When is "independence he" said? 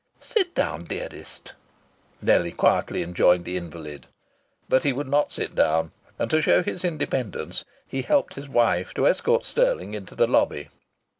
6.83-8.01